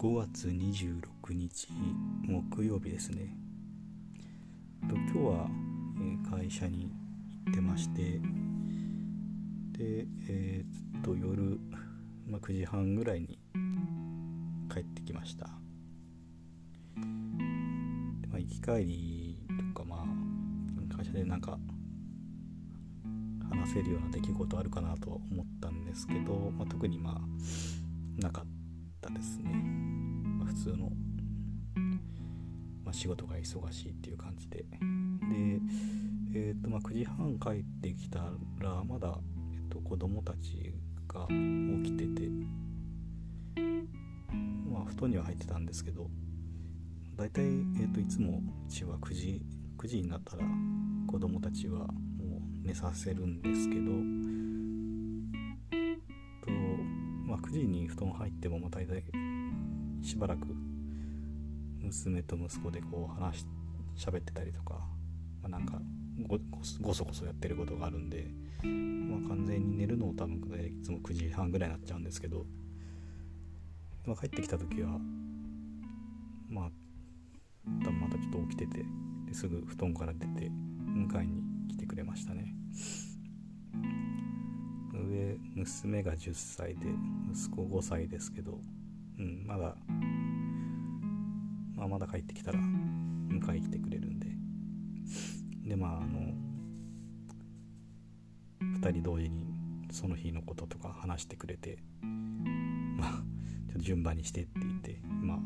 [0.00, 1.68] 5月26日
[2.22, 3.36] 木曜日ですね。
[4.88, 5.50] と今日は、
[6.38, 6.90] 会社に
[7.44, 8.18] 行ってまして
[9.76, 11.60] でえー、っと夜、
[12.26, 13.38] まあ、9時半ぐらいに
[14.72, 15.56] 帰ってきました、ま
[18.36, 19.38] あ、行き帰り
[19.74, 21.58] とかまあ会社でなんか
[23.50, 28.59] 話せるような出来事あるかなとは思ったんですけど、まあ、特にまあなかった。
[29.00, 29.50] たですね、
[30.38, 30.90] ま、普通の、
[32.84, 34.58] まあ、仕事が忙しいっていう感じで。
[34.58, 34.66] で、
[36.32, 38.20] えーとまあ、9時半帰ってきた
[38.58, 39.18] らまだ、
[39.52, 40.74] えっと、子供たち
[41.08, 42.30] が起きてて
[44.70, 46.08] まあ布団には入ってたんですけど
[47.16, 49.42] 大体、えーと、いつもうちは9時
[49.76, 50.44] 9時になったら
[51.06, 51.88] 子供たちは
[52.62, 53.90] 寝させるんですけど、
[57.40, 59.04] 9時に布団入ってもまあ大体
[60.02, 60.46] しばらく
[61.82, 63.46] 娘と息子でこう話し
[63.96, 64.74] 喋ってたりとか、
[65.42, 65.80] まあ、なんか
[66.26, 66.38] ご
[66.80, 68.28] ごそごそやってることがあるんで、
[68.62, 70.38] まあ、完全に寝るのを多分
[70.80, 72.46] いつも9時半ぐらいになっちゃうんですけど、
[74.06, 74.98] まあ、帰ってきた時は
[76.48, 76.70] まあ
[77.84, 78.84] 多分またちょっと起きてて
[79.26, 80.50] ですぐ布団から出て
[80.86, 82.54] 迎えに来てくれましたね。
[85.10, 86.86] 上娘が10歳で
[87.32, 88.60] 息子5歳ですけど、
[89.18, 89.74] うん、まだ、
[91.74, 94.28] まあ、まだ帰ってきたら迎え来てくれるんで
[95.66, 96.32] でまああの
[98.80, 99.46] 2人同時に
[99.90, 105.38] その日のこととか話してくれてまあちょっと順番にしてって言ってまあ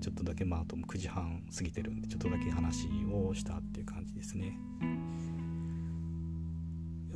[0.00, 4.58] ちょっとだけまああと9時半過ぎてるんでちょっとだけ話をしたっていう感じですね。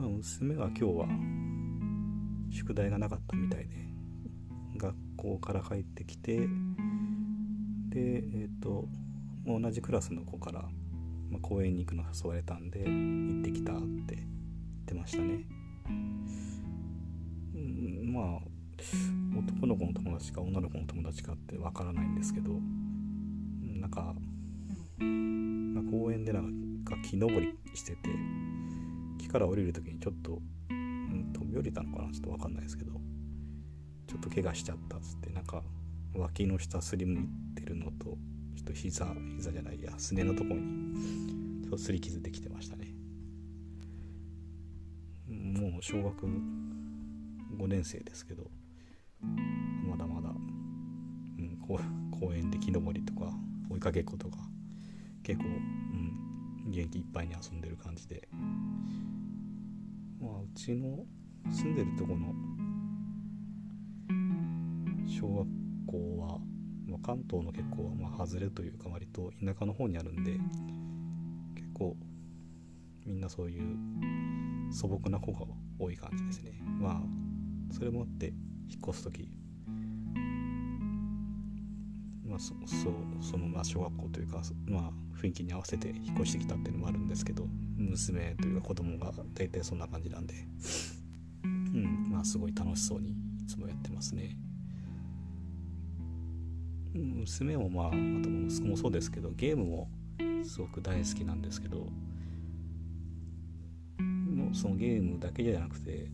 [0.08, 1.06] 娘は今日は
[2.50, 3.76] 宿題がなかったみたいで
[4.76, 6.38] 学校から帰ってきて
[7.90, 8.88] でえっ、ー、と
[9.46, 10.62] 同じクラスの子から、
[11.30, 14.26] まあ、公園に行くの誘われたんで行ってきたって言っ
[14.86, 15.46] てましたね。
[17.54, 18.50] うん、まあ
[19.36, 22.50] 男の子の友達か女の子の友達かってわからないんですけど
[23.62, 24.14] なんか、
[24.98, 28.08] まあ、公園でなんか木登りしてて
[29.30, 32.12] から降りる時にちょっと、うん、飛び降りたのかな？
[32.12, 32.92] ちょっと分かんないですけど。
[34.06, 35.62] ちょっと怪我しちゃったっつってなんか
[36.16, 38.16] 脇の下すりむいてるのとちょ
[38.62, 42.92] っと膝膝じゃないやすねのとこにちょっとすり傷できてましたね。
[45.28, 48.50] もう小学5年生ですけど
[49.88, 50.32] まだまだ、う
[51.40, 51.78] ん、公
[52.34, 53.30] 園で木登りとか
[53.70, 54.38] 追いかけっことか
[55.22, 56.12] 結構、うん、
[56.66, 58.28] 元気いっぱいに遊んでる感じで。
[60.20, 61.04] まあうちの
[61.50, 62.34] 住んでるとこの
[65.06, 65.46] 小学
[65.86, 66.38] 校は、
[66.86, 70.32] まあ、関東の結構、まあ、外れというか割と田舎の方にあるんで
[71.54, 71.96] 結構
[73.06, 73.76] みんなそういう
[74.70, 75.46] 素朴な子が
[75.78, 76.52] 多い感じですね。
[76.80, 77.02] まあ
[77.72, 78.26] それもあって
[78.68, 79.30] 引っ越す時
[82.40, 82.90] そそ
[83.20, 84.90] そのまあ小学校というかまあ
[85.20, 87.46] 雰囲気に合わせて引っ越してきたっていうのもあるんですけど
[87.76, 90.34] 娘というか子供が大体そんな感じなんで
[91.44, 93.14] うんまあすごい楽しそうにい
[93.46, 94.36] つもやってますね。
[96.92, 99.88] 娘もまああと息子もそうですけどゲームも
[100.42, 101.86] すごく大好きなんですけど
[104.00, 106.10] もうそのゲームだけじゃなくて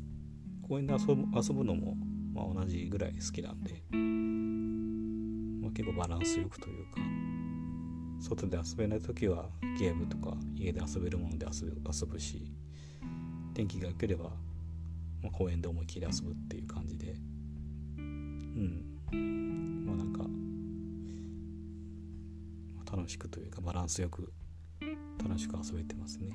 [0.68, 1.96] 公園で遊ぶ遊ぶのも
[2.34, 3.82] まあ同じぐらい好きなんで、
[5.76, 7.02] 結構バランスよくというか
[8.18, 12.50] 外で遊べない時はゲームとか家で遊べるもので遊ぶ遊ぶし
[13.52, 14.30] 天気が良ければ、
[15.22, 17.14] まあ、公園で思いっきり遊ぶっていう感じで
[17.98, 20.22] うんまあなんか
[22.96, 24.32] 楽しくというかバランスよく
[25.22, 26.30] 楽しく遊べてますね。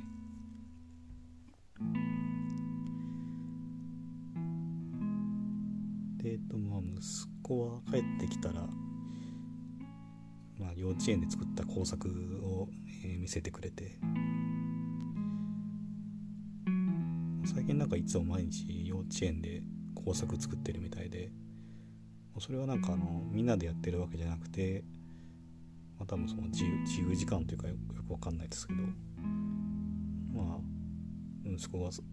[6.18, 7.02] でえっとまあ息
[7.42, 8.70] 子は帰ってきたら
[10.62, 12.08] まあ、幼稚園で作った工作
[12.44, 12.70] を、
[13.04, 13.98] え、見せてくれて
[17.44, 19.64] 最近なんかいつも毎日幼稚園で
[19.96, 21.32] 工作作ってるみたいで
[22.40, 24.84] それはなんかあのみんなでやってるわけじゃなくて、
[25.98, 27.76] まあ、多分その自由自由時間というかよ
[28.08, 28.80] くわかんないですけど
[30.34, 30.72] まあ
[31.44, 32.06] 息子が、勝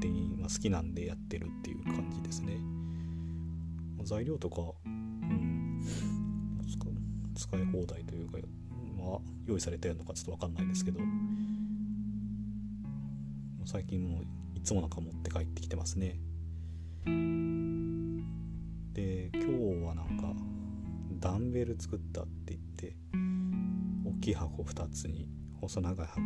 [0.00, 2.58] 手に、まあ、好きなんでやってるっていう感じですね。
[4.04, 4.62] 材料とか
[7.38, 8.38] 使い放題というか、
[8.98, 11.00] まあ、用意されてるのかちょっと分かんないですけど
[13.64, 14.22] 最近も
[14.54, 16.18] いつもなんか持って帰ってきてますね。
[18.92, 20.34] で今日はなんか
[21.20, 22.96] ダンベル作ったって言って
[24.04, 25.28] 大きい箱2つに
[25.60, 26.24] 細長い箱1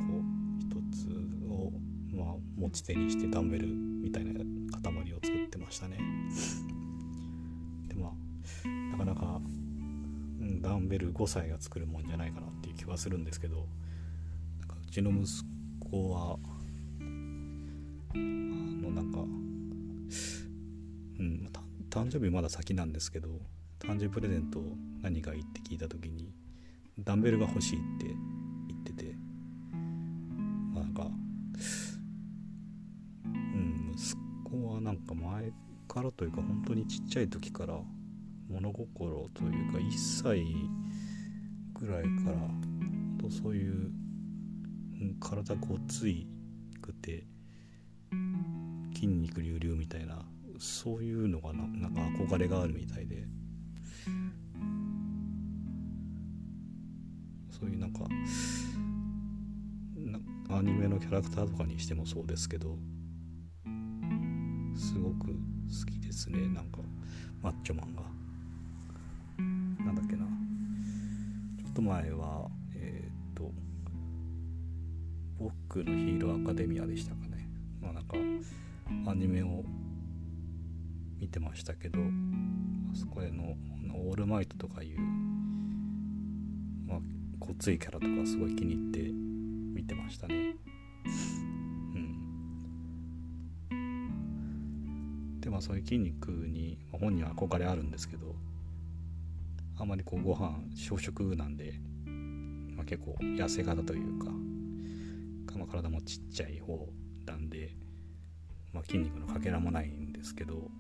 [0.93, 1.09] つ
[1.51, 1.73] を、
[2.15, 5.99] まあ、持ち手にしてダンベルみたいな塊を作ってましたね。
[7.89, 8.33] でまあ
[8.93, 9.41] なかなか、
[10.61, 13.67] ダンベル5歳が作るもんじゃないかなっていう気はするんですけど
[14.61, 15.27] なんかうちの息
[15.91, 16.37] 子は
[18.15, 19.25] あのなんかう
[21.23, 21.49] ん
[21.91, 23.29] 誕生日まだ先なんですけど
[23.79, 24.61] 誕生日プレゼント
[25.03, 26.33] 何がいいって聞いた時に
[26.99, 28.07] ダンベルが欲しいって
[28.69, 29.15] 言ってて
[30.73, 31.07] まあなんか
[33.27, 35.53] うん息子はなんか前
[35.87, 37.79] からというか本当にちっちゃい時から
[38.53, 39.91] 物心というか1
[40.23, 40.45] 歳
[41.75, 42.37] ぐらいから
[43.19, 43.91] とそういう
[45.21, 46.27] 体ごつい
[46.83, 47.25] くて
[48.95, 50.23] 筋肉隆々みたいな
[50.59, 53.27] そういうのがななんか憧れがあるみたいで。
[57.63, 58.05] そういうなんか
[60.51, 62.77] アニメのキャラクターとかにしてもそうですけど
[64.75, 65.35] すごく好
[65.89, 66.81] きですねなんか
[67.41, 68.12] マッチョマンが。
[71.83, 73.51] 前はえっ、ー、と
[75.39, 77.49] 僕のヒーローアカデミアでしたかね。
[77.81, 78.17] まあなんか
[79.11, 79.65] アニメを
[81.19, 82.03] 見てましたけどあ
[82.95, 83.57] そこへの
[83.95, 84.99] オールマイトとかいう、
[86.87, 86.99] まあ、
[87.39, 90.57] ごついキャラとかすごい気に入って見てましたね。
[93.71, 95.41] うん。
[95.41, 98.35] でまあそういう筋肉に、本人は憧れあるんですけど
[99.79, 101.75] あまりこうご飯小食なんで、
[102.77, 104.31] まあ、結構痩せ型というか、
[105.57, 106.89] まあ、体もちっちゃい方
[107.27, 107.77] なんで、
[108.73, 110.71] まあ、筋肉のかけらもないんですけど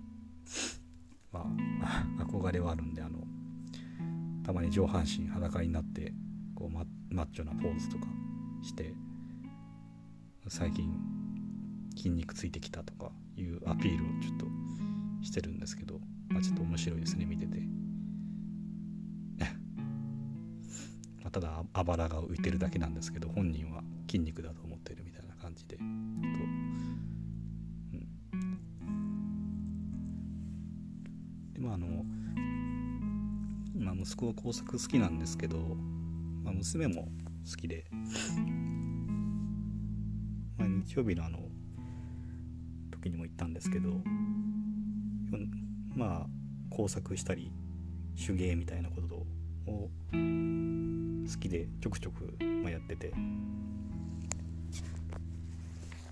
[1.32, 1.46] ま
[1.82, 3.18] あ憧れはあるんであの
[4.44, 6.12] たまに上半身裸になって
[6.54, 8.06] こうママッチョなポーズとか
[8.62, 8.94] して
[10.48, 10.92] 最近
[11.96, 14.46] 筋肉ついてきたとかいうアピールをちょっと
[15.24, 17.58] してるんですけど、まあ、ちょっと面白いですね見てて
[21.22, 25.76] まあただあばらが浮いてるだけなんですけど本人は筋肉だと思ってるみたいな感じで。
[25.76, 25.82] と
[31.60, 32.04] まああの、
[33.76, 35.58] まあ、息子は工作好きなんですけど、
[36.42, 37.08] まあ、娘も
[37.48, 37.86] 好きで、
[40.56, 41.38] まあ、日曜日のあの
[42.90, 44.00] 時にも言ったんですけど
[45.94, 46.26] まあ
[46.70, 47.52] 工作したり
[48.26, 49.14] 手芸みたいなこと
[49.70, 49.90] を
[51.30, 53.12] 好きでちょくちょく、まあ、やってて、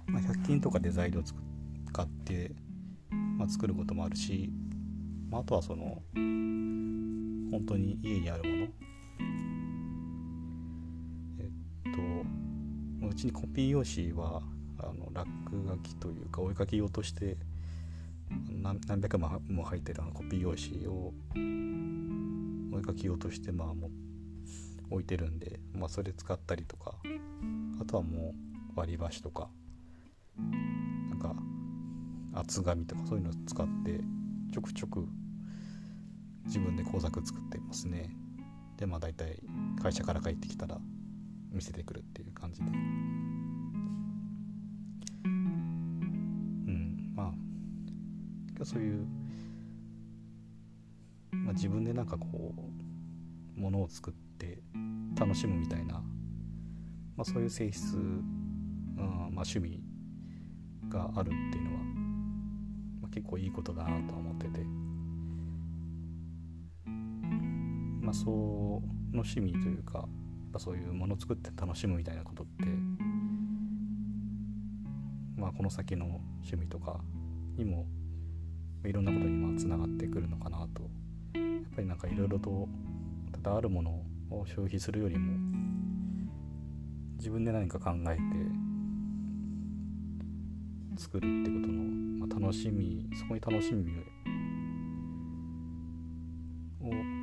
[0.06, 2.52] まあ、100均とかで材料使って、
[3.38, 4.50] まあ、作ることもあるし
[5.30, 8.66] まあ、あとはその本当に家にあるもの。
[11.38, 11.48] え
[11.88, 11.92] っ
[13.02, 14.42] とうちにコピー用紙は
[14.78, 15.28] あの落
[15.68, 17.36] 書きというか追いかけ用として
[18.48, 21.12] 何百枚も入ってるあのコピー用紙を
[22.72, 23.88] 追いかけ用としてまあも
[24.90, 26.94] 置いてるんで、まあ、それ使ったりとか
[27.80, 28.34] あとはも
[28.76, 29.48] う割り箸とか
[30.36, 31.34] なんか
[32.34, 34.00] 厚紙とかそういうのを使って
[34.52, 35.06] ちょくちょく
[36.46, 38.10] 自分で工作作ってますね。
[38.76, 39.40] でまあ大体
[39.80, 40.78] 会社から帰ってきたら
[41.52, 42.66] 見せてくるっていう感じで。
[42.66, 42.70] う
[45.28, 47.32] んま
[48.60, 49.06] あそういう、
[51.32, 52.54] まあ、自分でなんかこ
[53.56, 54.29] うものを作って
[55.18, 56.02] 楽しむみたいな、ま
[57.22, 58.24] あ、そういう性質、うん
[58.96, 59.06] まあ、
[59.44, 59.82] 趣味
[60.88, 61.78] があるっていうのは、
[63.02, 64.60] まあ、結構いいことだなとは思ってて。
[68.00, 68.82] まあ、その
[69.12, 70.08] 趣味というかやっ
[70.52, 72.66] ぱそういうもの作って楽しむみたいなことって、
[75.36, 77.00] まあ、この先の趣味とか
[77.56, 77.86] にも
[78.84, 80.82] いろんなことにつながってくるのかなと
[81.34, 82.68] やっぱりなんかいろいろと
[83.32, 84.04] ただあるものを
[84.46, 85.38] 消費するよりも
[87.18, 88.22] 自分で何か考えて
[90.96, 93.90] 作るってことの、まあ、楽しみそこに楽しみ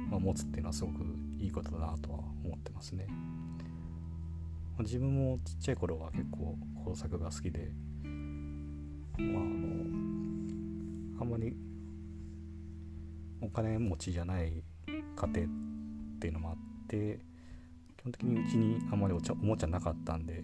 [0.10, 1.04] まあ、持つっていうのはすごく
[1.38, 3.08] いいことだなとは思ってますね。
[4.80, 7.72] 自分もちっちゃい頃は結構工作が好きで、
[8.04, 9.68] まあ、あの
[11.20, 11.56] あんまり
[13.42, 15.32] お金持ちじゃない家庭っ
[16.20, 16.58] ていうのもあっ
[16.88, 17.20] て
[17.98, 20.44] 基本的にうちにあんまりお茶おもちゃなかったんで。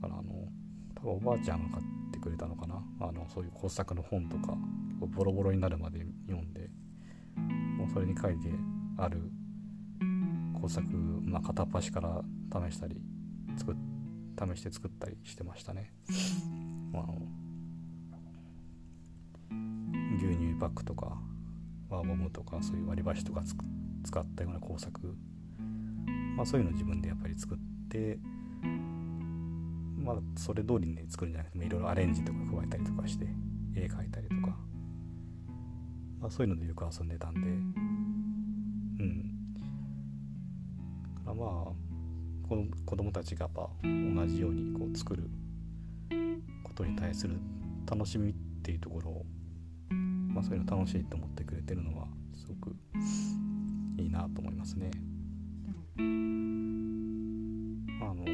[0.00, 0.48] だからあの
[0.94, 2.82] 多分おばあちゃんが買ってくれたのかな。
[3.00, 4.56] あのそういう工作の本とか
[5.00, 6.70] ボロボロになるまで読んで。
[7.80, 8.50] もうそれに書いて
[8.98, 9.30] ある
[10.60, 10.86] 工作、
[11.22, 12.22] まあ、片っ端から
[12.68, 13.00] 試したり
[13.56, 13.74] 作
[14.54, 15.92] 試して作ったりしてましたね。
[16.92, 17.22] まあの
[20.16, 21.18] 牛乳パックとか
[21.90, 23.42] ワーモムとかそういう割り箸とか
[24.04, 25.14] 使ったような工作、
[26.36, 28.18] まあ、そういうのを自分でやっぱり作って
[29.98, 33.26] まあそれ通りにね作るんじゃなくていろいろアレンジとか加えたりとかして
[33.74, 34.56] 絵描いたりとか、
[36.20, 37.40] まあ、そういうのでよく遊んでたんで。
[37.40, 37.42] う
[39.02, 39.44] ん。
[41.14, 41.90] だからまあ
[42.84, 45.30] 子供たちがやっぱ同じようにこう作る
[46.64, 47.38] ことに対する
[47.88, 49.26] 楽しみっていうところを、
[50.40, 52.74] まあ、そういうの楽しいと思ってくれてるのはすごく
[53.98, 54.90] いいなと思いますね。
[58.00, 58.24] あの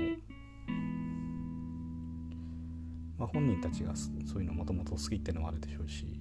[3.18, 6.20] まあ、本人たちがそういうのもともと好きっていうのもあるでしょうし、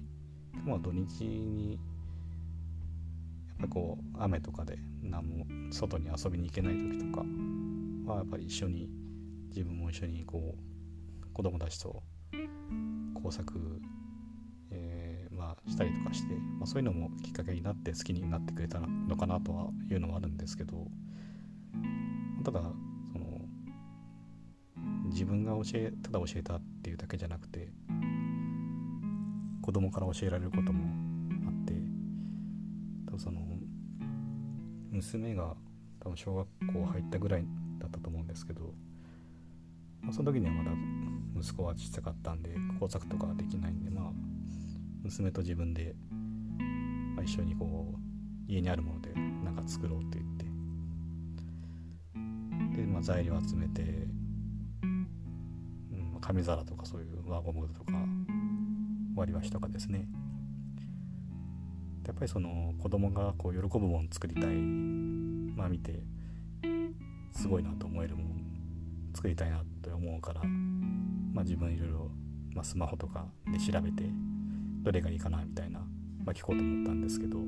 [0.64, 1.74] まあ、土日に
[3.48, 7.24] やっぱりこう雨とかで何も外に遊びに行けない時とか
[8.10, 8.88] はやっぱり一緒に
[9.50, 12.02] 自分も一緒にこう子供たちと
[13.22, 13.80] 工作、
[15.68, 20.86] したりとかして、まあ、そういうのもきっかけになって好きになってくれたのかなとはいうのはあるんですけど
[22.44, 22.60] ただ
[23.12, 23.26] その
[25.06, 27.68] 自分が教えただ教えたっていうだけじゃなくて
[29.62, 30.84] 子供から教えられることも
[31.46, 31.72] あって
[33.06, 33.40] 多分その
[34.92, 35.54] 娘が
[36.00, 37.44] 多分小学校入ったぐらい
[37.78, 38.72] だったと思うんですけど、
[40.00, 40.70] まあ、その時にはまだ
[41.38, 44.25] 息子はちっちゃかったんで工作とかできないんでまあ
[45.06, 45.94] 娘と自分で、
[47.14, 50.46] まあ、一緒にこう家にあるもので何か作ろうって言って。
[52.82, 53.82] で、まあ、材料集めて、
[54.82, 57.92] うん、紙皿とかそういう輪ゴムとか
[59.14, 60.08] 割り箸とかですね。
[62.06, 66.00] やっぱりその子供がこう喜ぶもの作りたいまあ見て
[67.32, 68.30] すごいなと思えるもの
[69.14, 72.10] 作りたいなと思うから、まあ、自分いろいろ、
[72.54, 74.04] まあ、スマホとかで調べて
[74.86, 75.86] どれがいいかなみたいな、ま
[76.28, 77.44] あ、聞こうと思ったんですけども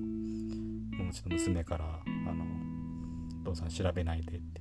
[1.09, 1.85] うちょっと娘から
[2.28, 2.45] 「あの
[3.42, 4.61] お父さん調べないで」って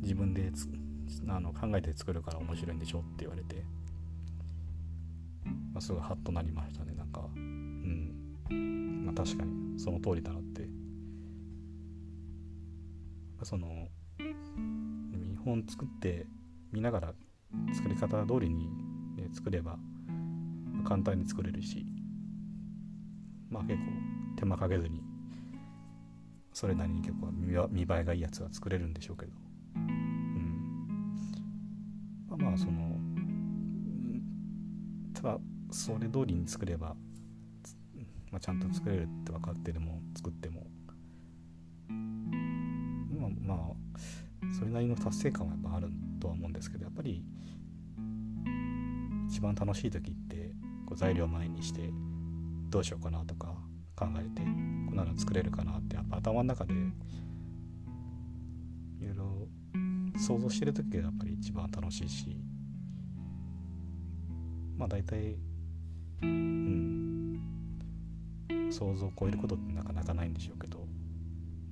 [0.00, 0.52] 自分で
[1.26, 3.64] あの考えて作るから面白いんでしょって言われて、
[5.72, 6.94] まあ、すごいハッとなりましたね。
[6.94, 9.04] なんかうん。
[9.04, 10.62] まあ確かにその通りだなって。
[10.62, 10.68] ま
[13.42, 13.88] あその
[14.20, 16.28] 見本作って
[16.70, 17.14] 見ながら
[17.74, 18.68] 作り方通りに、
[19.16, 19.76] ね、作れば
[20.86, 21.84] 簡単に作れるし
[23.50, 23.82] まあ結構
[24.36, 25.02] 手間かけずに
[26.52, 29.32] それなりに結構見栄えがいいやつは作れるんでしょうけど、
[29.74, 30.86] うん、
[32.28, 32.96] まあまあその
[35.12, 35.38] ただ
[35.70, 36.94] それ通りに作れば、
[38.30, 40.66] まあ、ちゃんと作れるって分かってでも作っても。
[43.18, 45.90] まあまあそれなりの達成感はやっぱある
[46.20, 47.24] とは思うんですけどやっぱり
[49.28, 50.45] 一番楽しい時って
[50.86, 51.90] こう材料前にして
[52.70, 53.54] どうしようかなとか
[53.96, 54.48] 考えてこ
[54.92, 56.76] んなの作れるかなってやっぱ頭の中でい
[59.06, 59.48] ろいろ
[60.18, 62.40] 想像してる時がやっぱり一番楽しいし
[64.76, 65.36] まあ大体
[66.22, 67.40] うん
[68.70, 70.86] 想像を超えることってなかなかないんでしょうけど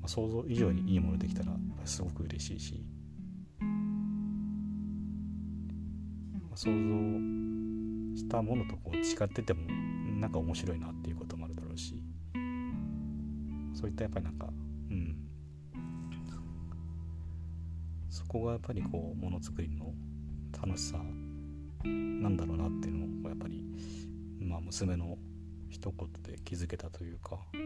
[0.04, 1.52] まあ、想像以上にいいものできたら
[1.87, 2.85] すごく嬉しいし、
[3.59, 3.66] ま
[6.52, 6.75] あ、想像
[8.14, 9.62] したものとこう違ってても
[10.21, 11.94] なんか面白いなっていうこともあるだろうし
[13.75, 14.49] そういったやっぱりなんか
[14.90, 15.16] うん。
[18.09, 19.92] そこがやっぱりこうものづくりの
[20.56, 20.99] 楽しさ
[21.85, 23.61] なんだろうなっていうのをやっぱり
[24.40, 25.18] まあ娘の
[25.68, 27.61] 一言で気づけたというかちょ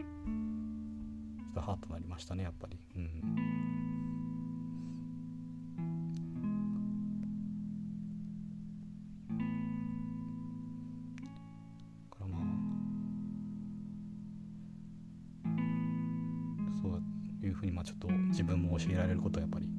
[1.51, 2.79] っとハートなりましたねやっぱり。
[2.95, 3.78] うん。
[17.79, 19.69] まあちょっと自分も教えられることはやっぱり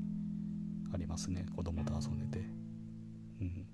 [0.94, 1.44] ありますね。
[1.54, 2.38] 子供と遊んでて。
[3.42, 3.66] うん。